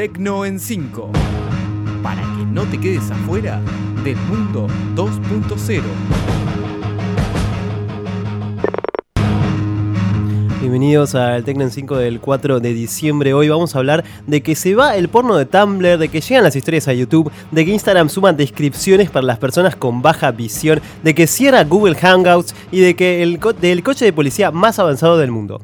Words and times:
Tecno 0.00 0.46
en 0.46 0.58
5. 0.58 1.10
Para 2.02 2.22
que 2.22 2.46
no 2.50 2.64
te 2.64 2.78
quedes 2.80 3.10
afuera 3.10 3.60
del 4.02 4.16
mundo 4.16 4.66
2.0. 4.96 5.82
Bienvenidos 10.62 11.14
al 11.14 11.44
Tecno 11.44 11.64
en 11.64 11.70
5 11.70 11.98
del 11.98 12.18
4 12.18 12.60
de 12.60 12.72
diciembre. 12.72 13.34
Hoy 13.34 13.50
vamos 13.50 13.76
a 13.76 13.80
hablar 13.80 14.02
de 14.26 14.42
que 14.42 14.54
se 14.54 14.74
va 14.74 14.96
el 14.96 15.10
porno 15.10 15.36
de 15.36 15.44
Tumblr, 15.44 15.98
de 15.98 16.08
que 16.08 16.22
llegan 16.22 16.44
las 16.44 16.56
historias 16.56 16.88
a 16.88 16.94
YouTube, 16.94 17.30
de 17.50 17.66
que 17.66 17.70
Instagram 17.72 18.08
suma 18.08 18.32
descripciones 18.32 19.10
para 19.10 19.26
las 19.26 19.38
personas 19.38 19.76
con 19.76 20.00
baja 20.00 20.30
visión, 20.30 20.80
de 21.04 21.14
que 21.14 21.26
cierra 21.26 21.62
Google 21.64 21.94
Hangouts 21.96 22.54
y 22.72 22.80
de 22.80 22.96
que 22.96 23.22
el 23.22 23.38
co- 23.38 23.52
del 23.52 23.82
coche 23.82 24.06
de 24.06 24.14
policía 24.14 24.50
más 24.50 24.78
avanzado 24.78 25.18
del 25.18 25.30
mundo. 25.30 25.60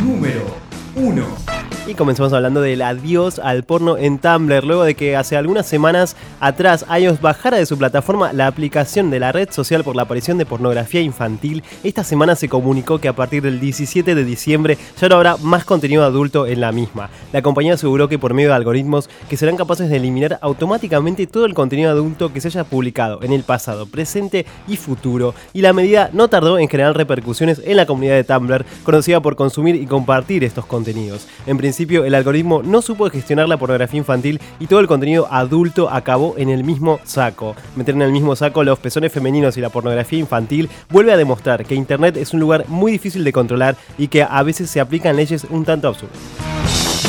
Número 0.00 0.62
1. 1.04 1.43
Y 1.86 1.92
comenzamos 1.92 2.32
hablando 2.32 2.62
del 2.62 2.80
adiós 2.80 3.38
al 3.38 3.62
porno 3.62 3.98
en 3.98 4.18
Tumblr, 4.18 4.64
luego 4.64 4.84
de 4.84 4.94
que 4.94 5.16
hace 5.16 5.36
algunas 5.36 5.66
semanas 5.66 6.16
atrás 6.40 6.86
iOS 6.88 7.20
bajara 7.20 7.58
de 7.58 7.66
su 7.66 7.76
plataforma 7.76 8.32
la 8.32 8.46
aplicación 8.46 9.10
de 9.10 9.20
la 9.20 9.32
red 9.32 9.50
social 9.50 9.84
por 9.84 9.94
la 9.94 10.02
aparición 10.04 10.38
de 10.38 10.46
pornografía 10.46 11.02
infantil. 11.02 11.62
Esta 11.82 12.02
semana 12.02 12.36
se 12.36 12.48
comunicó 12.48 13.00
que 13.00 13.08
a 13.08 13.12
partir 13.12 13.42
del 13.42 13.60
17 13.60 14.14
de 14.14 14.24
diciembre 14.24 14.78
ya 14.98 15.10
no 15.10 15.16
habrá 15.16 15.36
más 15.36 15.66
contenido 15.66 16.04
adulto 16.04 16.46
en 16.46 16.62
la 16.62 16.72
misma. 16.72 17.10
La 17.34 17.42
compañía 17.42 17.74
aseguró 17.74 18.08
que 18.08 18.18
por 18.18 18.32
medio 18.32 18.48
de 18.48 18.54
algoritmos 18.54 19.10
que 19.28 19.36
serán 19.36 19.58
capaces 19.58 19.90
de 19.90 19.98
eliminar 19.98 20.38
automáticamente 20.40 21.26
todo 21.26 21.44
el 21.44 21.52
contenido 21.52 21.90
adulto 21.90 22.32
que 22.32 22.40
se 22.40 22.48
haya 22.48 22.64
publicado 22.64 23.22
en 23.22 23.34
el 23.34 23.42
pasado, 23.42 23.84
presente 23.84 24.46
y 24.66 24.78
futuro. 24.78 25.34
Y 25.52 25.60
la 25.60 25.74
medida 25.74 26.08
no 26.14 26.28
tardó 26.28 26.58
en 26.58 26.70
generar 26.70 26.96
repercusiones 26.96 27.60
en 27.62 27.76
la 27.76 27.84
comunidad 27.84 28.14
de 28.14 28.24
Tumblr, 28.24 28.64
conocida 28.84 29.20
por 29.20 29.36
consumir 29.36 29.74
y 29.74 29.84
compartir 29.84 30.44
estos 30.44 30.64
contenidos. 30.64 31.28
En 31.46 31.58
principio, 31.58 31.73
el 31.78 32.14
algoritmo 32.14 32.62
no 32.62 32.82
supo 32.82 33.10
gestionar 33.10 33.48
la 33.48 33.56
pornografía 33.56 33.98
infantil 33.98 34.40
y 34.60 34.66
todo 34.66 34.80
el 34.80 34.86
contenido 34.86 35.26
adulto 35.30 35.90
acabó 35.90 36.34
en 36.38 36.48
el 36.48 36.64
mismo 36.64 37.00
saco. 37.04 37.54
Meter 37.76 37.94
en 37.94 38.02
el 38.02 38.12
mismo 38.12 38.36
saco 38.36 38.62
los 38.62 38.78
pezones 38.78 39.12
femeninos 39.12 39.56
y 39.56 39.60
la 39.60 39.70
pornografía 39.70 40.18
infantil 40.18 40.68
vuelve 40.90 41.12
a 41.12 41.16
demostrar 41.16 41.64
que 41.64 41.74
Internet 41.74 42.16
es 42.16 42.32
un 42.32 42.40
lugar 42.40 42.64
muy 42.68 42.92
difícil 42.92 43.24
de 43.24 43.32
controlar 43.32 43.76
y 43.98 44.08
que 44.08 44.22
a 44.22 44.42
veces 44.42 44.70
se 44.70 44.80
aplican 44.80 45.16
leyes 45.16 45.44
un 45.50 45.64
tanto 45.64 45.88
absurdas. 45.88 46.18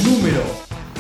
Número 0.03 0.41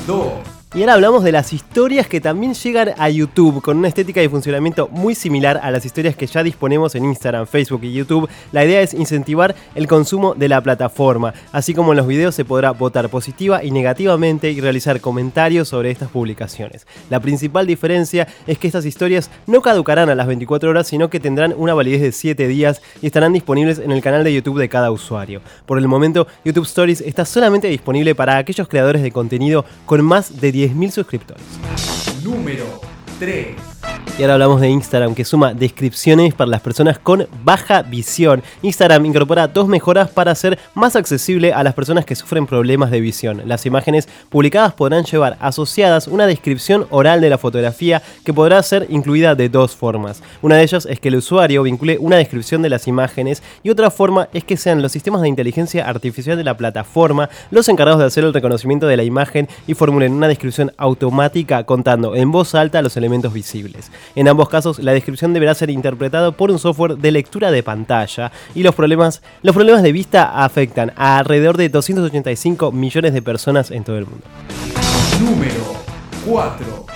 2. 0.07 0.54
Y 0.75 0.81
ahora 0.81 0.95
hablamos 0.95 1.23
de 1.23 1.31
las 1.31 1.53
historias 1.53 2.05
que 2.05 2.19
también 2.19 2.53
llegan 2.53 2.89
a 2.97 3.09
YouTube 3.09 3.61
con 3.61 3.77
una 3.77 3.87
estética 3.87 4.21
y 4.21 4.27
funcionamiento 4.27 4.89
muy 4.89 5.15
similar 5.15 5.57
a 5.63 5.71
las 5.71 5.85
historias 5.85 6.17
que 6.17 6.27
ya 6.27 6.43
disponemos 6.43 6.95
en 6.95 7.05
Instagram, 7.05 7.47
Facebook 7.47 7.85
y 7.85 7.93
YouTube. 7.93 8.27
La 8.51 8.65
idea 8.65 8.81
es 8.81 8.93
incentivar 8.93 9.55
el 9.73 9.87
consumo 9.87 10.35
de 10.35 10.49
la 10.49 10.59
plataforma. 10.59 11.33
Así 11.53 11.73
como 11.73 11.93
en 11.93 11.97
los 11.97 12.07
videos 12.07 12.35
se 12.35 12.43
podrá 12.43 12.71
votar 12.71 13.07
positiva 13.07 13.63
y 13.63 13.71
negativamente 13.71 14.51
y 14.51 14.59
realizar 14.59 14.99
comentarios 14.99 15.69
sobre 15.69 15.91
estas 15.91 16.09
publicaciones. 16.09 16.85
La 17.09 17.21
principal 17.21 17.65
diferencia 17.67 18.27
es 18.45 18.57
que 18.57 18.67
estas 18.67 18.83
historias 18.83 19.31
no 19.47 19.61
caducarán 19.61 20.09
a 20.09 20.15
las 20.15 20.27
24 20.27 20.69
horas, 20.69 20.87
sino 20.87 21.09
que 21.09 21.21
tendrán 21.21 21.53
una 21.55 21.73
validez 21.73 22.01
de 22.01 22.11
7 22.11 22.49
días 22.49 22.81
y 23.01 23.05
estarán 23.05 23.31
disponibles 23.31 23.79
en 23.79 23.93
el 23.93 24.01
canal 24.01 24.25
de 24.25 24.33
YouTube 24.33 24.59
de 24.59 24.67
cada 24.67 24.91
usuario. 24.91 25.39
Por 25.65 25.77
el 25.77 25.87
momento, 25.87 26.27
YouTube 26.43 26.65
Stories 26.65 26.99
está 26.99 27.23
solamente 27.23 27.69
disponible 27.69 28.13
para 28.13 28.35
aquellos 28.35 28.67
creadores 28.67 29.03
de 29.03 29.13
contenido 29.13 29.63
con 29.85 30.03
más 30.03 30.41
de 30.41 30.51
10.000 30.65 30.91
suscriptores. 30.91 31.43
Número 32.23 32.81
3. 33.19 33.74
Y 34.17 34.21
ahora 34.21 34.35
hablamos 34.35 34.61
de 34.61 34.69
Instagram 34.69 35.13
que 35.13 35.25
suma 35.25 35.53
descripciones 35.53 36.33
para 36.33 36.49
las 36.49 36.61
personas 36.61 36.97
con 36.97 37.27
baja 37.43 37.81
visión. 37.81 38.41
Instagram 38.61 39.05
incorpora 39.07 39.49
dos 39.49 39.67
mejoras 39.67 40.09
para 40.09 40.31
hacer 40.31 40.57
más 40.73 40.95
accesible 40.95 41.51
a 41.51 41.63
las 41.63 41.73
personas 41.73 42.05
que 42.05 42.15
sufren 42.15 42.47
problemas 42.47 42.91
de 42.91 43.01
visión. 43.01 43.41
Las 43.45 43.65
imágenes 43.65 44.07
publicadas 44.29 44.73
podrán 44.73 45.03
llevar 45.03 45.35
asociadas 45.41 46.07
una 46.07 46.27
descripción 46.27 46.87
oral 46.91 47.19
de 47.19 47.29
la 47.29 47.37
fotografía 47.37 48.01
que 48.23 48.33
podrá 48.33 48.63
ser 48.63 48.87
incluida 48.89 49.35
de 49.35 49.49
dos 49.49 49.75
formas. 49.75 50.23
Una 50.41 50.55
de 50.55 50.63
ellas 50.63 50.87
es 50.89 51.01
que 51.01 51.09
el 51.09 51.17
usuario 51.17 51.63
vincule 51.63 51.97
una 51.99 52.15
descripción 52.15 52.61
de 52.61 52.69
las 52.69 52.87
imágenes 52.87 53.43
y 53.63 53.69
otra 53.69 53.91
forma 53.91 54.29
es 54.31 54.45
que 54.45 54.55
sean 54.55 54.81
los 54.81 54.93
sistemas 54.93 55.23
de 55.23 55.27
inteligencia 55.27 55.89
artificial 55.89 56.37
de 56.37 56.45
la 56.45 56.55
plataforma 56.55 57.29
los 57.51 57.67
encargados 57.67 57.99
de 57.99 58.07
hacer 58.07 58.23
el 58.23 58.33
reconocimiento 58.33 58.87
de 58.87 58.95
la 58.95 59.03
imagen 59.03 59.49
y 59.67 59.73
formulen 59.73 60.13
una 60.13 60.29
descripción 60.29 60.71
automática 60.77 61.65
contando 61.65 62.15
en 62.15 62.31
voz 62.31 62.55
alta 62.55 62.81
los 62.81 62.95
elementos 62.95 63.33
visibles. 63.33 63.84
En 64.15 64.27
ambos 64.27 64.49
casos, 64.49 64.79
la 64.79 64.93
descripción 64.93 65.33
deberá 65.33 65.53
ser 65.53 65.69
interpretada 65.69 66.31
por 66.31 66.51
un 66.51 66.59
software 66.59 66.97
de 66.97 67.11
lectura 67.11 67.51
de 67.51 67.63
pantalla 67.63 68.31
y 68.53 68.63
los 68.63 68.75
problemas, 68.75 69.21
los 69.41 69.55
problemas 69.55 69.83
de 69.83 69.91
vista 69.91 70.43
afectan 70.43 70.93
a 70.95 71.17
alrededor 71.17 71.57
de 71.57 71.69
285 71.69 72.71
millones 72.71 73.13
de 73.13 73.21
personas 73.21 73.71
en 73.71 73.83
todo 73.83 73.97
el 73.97 74.05
mundo. 74.05 74.25
Número 75.19 75.75
4. 76.25 76.94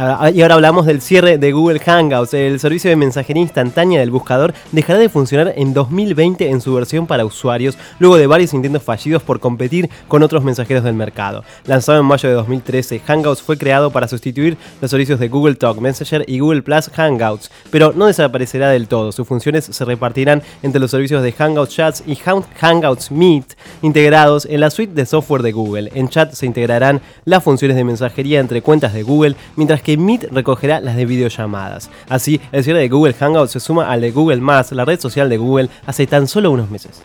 Ah, 0.00 0.30
Y 0.32 0.42
ahora 0.42 0.54
hablamos 0.54 0.86
del 0.86 1.00
cierre 1.00 1.38
de 1.38 1.50
Google 1.50 1.80
Hangouts. 1.80 2.32
El 2.32 2.60
servicio 2.60 2.88
de 2.88 2.94
mensajería 2.94 3.42
instantánea 3.42 3.98
del 3.98 4.12
buscador 4.12 4.54
dejará 4.70 4.96
de 5.00 5.08
funcionar 5.08 5.52
en 5.56 5.74
2020 5.74 6.48
en 6.50 6.60
su 6.60 6.72
versión 6.72 7.08
para 7.08 7.24
usuarios, 7.24 7.76
luego 7.98 8.16
de 8.16 8.28
varios 8.28 8.54
intentos 8.54 8.84
fallidos 8.84 9.24
por 9.24 9.40
competir 9.40 9.90
con 10.06 10.22
otros 10.22 10.44
mensajeros 10.44 10.84
del 10.84 10.94
mercado. 10.94 11.42
Lanzado 11.66 11.98
en 11.98 12.06
mayo 12.06 12.28
de 12.28 12.36
2013, 12.36 13.00
Hangouts 13.00 13.42
fue 13.42 13.58
creado 13.58 13.90
para 13.90 14.06
sustituir 14.06 14.56
los 14.80 14.88
servicios 14.88 15.18
de 15.18 15.28
Google 15.28 15.56
Talk 15.56 15.80
Messenger 15.80 16.24
y 16.28 16.38
Google 16.38 16.62
Plus 16.62 16.90
Hangouts, 16.94 17.50
pero 17.72 17.92
no 17.92 18.06
desaparecerá 18.06 18.68
del 18.70 18.86
todo. 18.86 19.10
Sus 19.10 19.26
funciones 19.26 19.64
se 19.64 19.84
repartirán 19.84 20.42
entre 20.62 20.80
los 20.80 20.92
servicios 20.92 21.24
de 21.24 21.32
Hangouts 21.32 21.74
Chats 21.74 22.04
y 22.06 22.14
Hang- 22.14 22.44
Hangouts 22.60 23.10
Meet 23.10 23.56
integrados 23.82 24.46
en 24.46 24.60
la 24.60 24.70
suite 24.70 24.94
de 24.94 25.06
software 25.06 25.42
de 25.42 25.50
Google. 25.50 25.90
En 25.96 26.08
chat 26.08 26.32
se 26.34 26.46
integrarán 26.46 27.00
las 27.24 27.42
funciones 27.42 27.76
de 27.76 27.82
mensajería 27.82 28.38
entre 28.38 28.62
cuentas 28.62 28.92
de 28.94 29.02
Google, 29.02 29.34
mientras 29.56 29.82
que 29.82 29.87
Meet 29.96 30.28
recogerá 30.30 30.80
las 30.80 30.96
de 30.96 31.06
videollamadas. 31.06 31.90
Así, 32.08 32.40
el 32.52 32.64
cierre 32.64 32.80
de 32.80 32.88
Google 32.88 33.14
Hangouts 33.14 33.52
se 33.52 33.60
suma 33.60 33.90
al 33.90 34.00
de 34.00 34.10
Google 34.10 34.42
la 34.72 34.84
red 34.84 35.00
social 35.00 35.28
de 35.28 35.38
Google, 35.38 35.70
hace 35.86 36.06
tan 36.06 36.28
solo 36.28 36.50
unos 36.50 36.70
meses. 36.70 37.02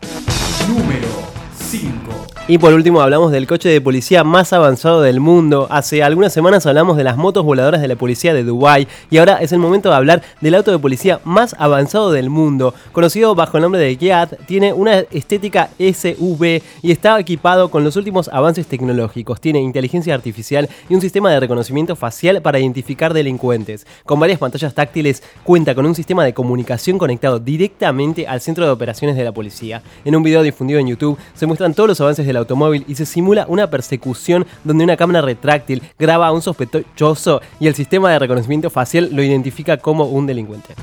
Número 2.43 2.49
5. 2.49 2.53
Y 2.53 2.57
por 2.57 2.73
último 2.73 2.99
hablamos 2.99 3.31
del 3.31 3.47
coche 3.47 3.69
de 3.69 3.79
policía 3.79 4.25
más 4.25 4.51
avanzado 4.51 5.01
del 5.01 5.21
mundo. 5.21 5.65
Hace 5.69 6.03
algunas 6.03 6.33
semanas 6.33 6.65
hablamos 6.65 6.97
de 6.97 7.05
las 7.05 7.15
motos 7.15 7.45
voladoras 7.45 7.79
de 7.79 7.87
la 7.87 7.95
policía 7.95 8.33
de 8.33 8.43
Dubái 8.43 8.85
y 9.09 9.17
ahora 9.17 9.37
es 9.37 9.53
el 9.53 9.59
momento 9.59 9.87
de 9.89 9.95
hablar 9.95 10.21
del 10.41 10.55
auto 10.55 10.69
de 10.69 10.77
policía 10.77 11.21
más 11.23 11.55
avanzado 11.57 12.11
del 12.11 12.29
mundo. 12.29 12.73
Conocido 12.91 13.33
bajo 13.33 13.55
el 13.55 13.63
nombre 13.63 13.79
de 13.79 13.95
Giat, 13.95 14.33
tiene 14.45 14.73
una 14.73 14.99
estética 15.11 15.69
SUV 15.79 16.61
y 16.81 16.91
está 16.91 17.17
equipado 17.17 17.71
con 17.71 17.85
los 17.85 17.95
últimos 17.95 18.27
avances 18.27 18.67
tecnológicos. 18.67 19.39
Tiene 19.39 19.61
inteligencia 19.61 20.13
artificial 20.13 20.67
y 20.89 20.95
un 20.95 21.01
sistema 21.01 21.31
de 21.31 21.39
reconocimiento 21.39 21.95
facial 21.95 22.41
para 22.41 22.59
identificar 22.59 23.13
delincuentes. 23.13 23.87
Con 24.05 24.19
varias 24.19 24.39
pantallas 24.39 24.73
táctiles, 24.73 25.23
cuenta 25.45 25.73
con 25.75 25.85
un 25.85 25.95
sistema 25.95 26.25
de 26.25 26.33
comunicación 26.33 26.97
conectado 26.97 27.39
directamente 27.39 28.27
al 28.27 28.41
centro 28.41 28.65
de 28.65 28.71
operaciones 28.71 29.15
de 29.15 29.23
la 29.23 29.31
policía. 29.31 29.81
En 30.03 30.13
un 30.13 30.23
video 30.23 30.41
difundido 30.41 30.81
en 30.81 30.87
YouTube 30.87 31.17
se 31.35 31.45
muestran 31.45 31.73
todos 31.73 31.87
los 31.87 32.01
avances 32.01 32.32
del 32.33 32.41
automóvil 32.41 32.83
y 32.87 32.95
se 32.95 33.05
simula 33.05 33.45
una 33.47 33.69
persecución 33.69 34.45
donde 34.63 34.83
una 34.83 34.97
cámara 34.97 35.21
retráctil 35.21 35.83
graba 35.97 36.27
a 36.27 36.31
un 36.31 36.41
sospechoso 36.41 37.41
y 37.59 37.67
el 37.67 37.75
sistema 37.75 38.11
de 38.11 38.19
reconocimiento 38.19 38.69
facial 38.69 39.09
lo 39.11 39.23
identifica 39.23 39.77
como 39.77 40.05
un 40.05 40.25
delincuente. 40.25 40.73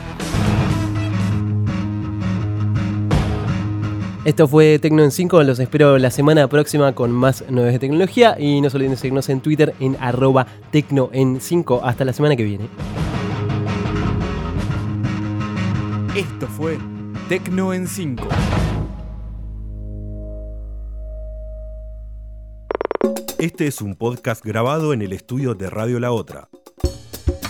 Esto 4.22 4.46
fue 4.46 4.78
Tecno 4.78 5.02
en 5.02 5.10
5, 5.10 5.42
los 5.44 5.58
espero 5.60 5.96
la 5.96 6.10
semana 6.10 6.46
próxima 6.46 6.94
con 6.94 7.10
más 7.10 7.42
novedades 7.48 7.76
de 7.76 7.78
tecnología 7.78 8.36
y 8.38 8.60
no 8.60 8.68
se 8.68 8.76
olviden 8.76 8.92
de 8.92 8.98
seguirnos 8.98 9.30
en 9.30 9.40
Twitter 9.40 9.74
en 9.80 9.96
arroba 9.98 10.46
Tecno 10.70 11.08
en 11.12 11.40
5. 11.40 11.80
Hasta 11.82 12.04
la 12.04 12.12
semana 12.12 12.36
que 12.36 12.44
viene. 12.44 12.68
Esto 16.14 16.46
fue 16.48 16.78
Tecno 17.30 17.72
en 17.72 17.86
5. 17.86 18.28
Este 23.40 23.66
es 23.66 23.80
un 23.80 23.96
podcast 23.96 24.44
grabado 24.44 24.92
en 24.92 25.00
el 25.00 25.14
estudio 25.14 25.54
de 25.54 25.70
Radio 25.70 25.98
La 25.98 26.12
Otra. 26.12 26.50